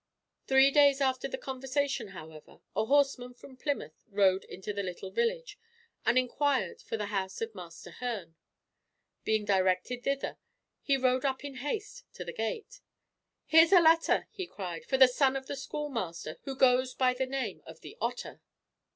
[0.47, 5.59] Three days after the conversation, however, a horseman from Plymouth rode into the little village,
[6.07, 8.33] and inquired for the house of Master Hearne.
[9.25, 10.39] Being directed thither,
[10.81, 12.81] he rode up in haste to the gate.
[13.45, 17.13] "Here is a letter!" he cried, "for the son of the schoolmaster, who goes by
[17.13, 18.41] the name of the Otter."